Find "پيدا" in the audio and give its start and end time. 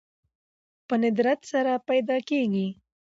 1.89-2.17